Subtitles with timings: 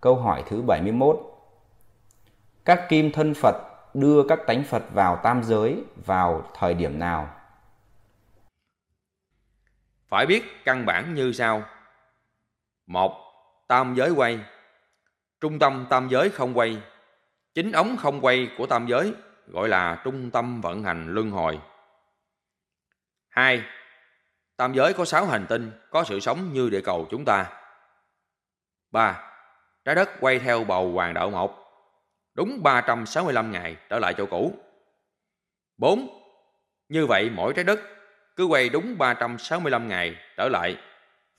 [0.00, 1.20] Câu hỏi thứ 71
[2.64, 3.54] Các kim thân Phật
[3.94, 7.36] đưa các tánh Phật vào tam giới vào thời điểm nào?
[10.08, 11.62] Phải biết căn bản như sau.
[12.86, 13.12] một,
[13.68, 14.38] Tam giới quay.
[15.40, 16.82] Trung tâm tam giới không quay.
[17.54, 19.14] Chính ống không quay của tam giới,
[19.46, 21.60] gọi là trung tâm vận hành luân hồi.
[23.28, 23.62] 2.
[24.56, 27.52] Tam giới có 6 hành tinh, có sự sống như địa cầu chúng ta.
[28.90, 29.29] 3.
[29.90, 31.54] Trái đất quay theo bầu hoàng đạo một
[32.34, 34.54] đúng 365 ngày trở lại chỗ cũ.
[35.76, 36.08] 4.
[36.88, 37.80] Như vậy mỗi trái đất
[38.36, 40.76] cứ quay đúng 365 ngày trở lại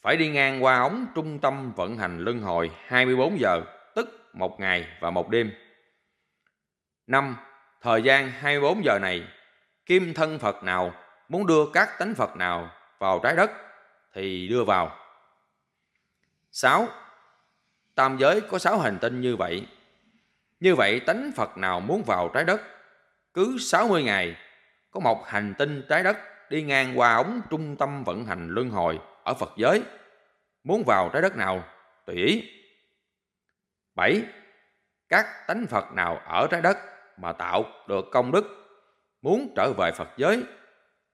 [0.02, 3.62] phải đi ngang qua ống trung tâm vận hành luân hồi 24 giờ,
[3.96, 5.52] tức một ngày và một đêm.
[7.08, 7.36] 5.
[7.82, 9.24] Thời gian 24 giờ này,
[9.86, 10.94] kim thân Phật nào
[11.30, 13.52] muốn đưa các tánh Phật nào vào trái đất
[14.14, 14.96] thì đưa vào.
[16.52, 16.88] 6.
[18.02, 19.68] Tam giới có sáu hành tinh như vậy.
[20.60, 22.62] Như vậy tánh Phật nào muốn vào trái đất,
[23.34, 24.36] cứ 60 ngày
[24.92, 26.18] có một hành tinh trái đất
[26.50, 29.84] đi ngang qua ống trung tâm vận hành luân hồi ở Phật giới.
[30.64, 31.64] Muốn vào trái đất nào,
[32.06, 32.44] tùy ý.
[33.96, 34.22] 7.
[35.10, 36.78] Các tánh Phật nào ở trái đất
[37.18, 38.46] mà tạo được công đức,
[39.22, 40.44] muốn trở về Phật giới,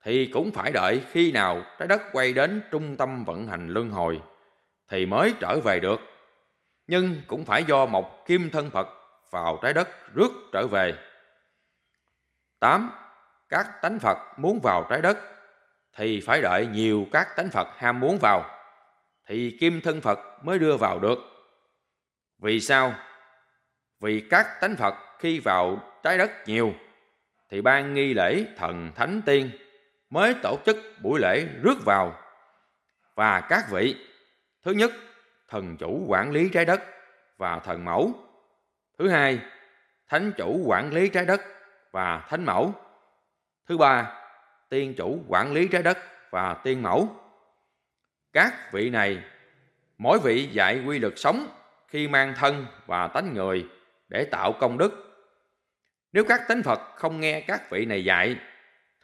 [0.02, 3.90] thì cũng phải đợi khi nào trái đất quay đến trung tâm vận hành luân
[3.90, 4.20] hồi,
[4.90, 6.00] thì mới trở về được.
[6.88, 8.88] Nhưng cũng phải do một kim thân Phật
[9.30, 10.94] vào trái đất rước trở về.
[12.60, 12.90] 8.
[13.48, 15.18] Các tánh Phật muốn vào trái đất
[15.96, 18.50] thì phải đợi nhiều các tánh Phật ham muốn vào
[19.26, 21.18] thì kim thân Phật mới đưa vào được.
[22.38, 22.94] Vì sao?
[24.00, 26.74] Vì các tánh Phật khi vào trái đất nhiều
[27.50, 29.50] thì ban nghi lễ thần thánh tiên
[30.10, 32.20] mới tổ chức buổi lễ rước vào
[33.14, 33.96] và các vị,
[34.64, 34.92] thứ nhất
[35.48, 36.82] thần chủ quản lý trái đất
[37.36, 38.12] và thần mẫu.
[38.98, 39.38] Thứ hai,
[40.08, 41.40] thánh chủ quản lý trái đất
[41.90, 42.74] và thánh mẫu.
[43.66, 44.20] Thứ ba,
[44.68, 45.98] tiên chủ quản lý trái đất
[46.30, 47.08] và tiên mẫu.
[48.32, 49.22] Các vị này,
[49.98, 51.46] mỗi vị dạy quy luật sống
[51.88, 53.66] khi mang thân và tánh người
[54.08, 55.04] để tạo công đức.
[56.12, 58.36] Nếu các tánh phật không nghe các vị này dạy,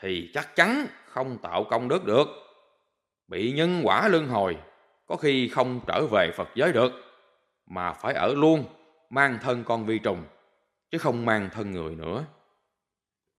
[0.01, 2.29] thì chắc chắn không tạo công đức được.
[3.29, 4.57] Bị nhân quả luân hồi
[5.07, 6.93] có khi không trở về phật giới được,
[7.67, 8.65] mà phải ở luôn,
[9.11, 10.23] mang thân con vi trùng,
[10.91, 12.25] chứ không mang thân người nữa.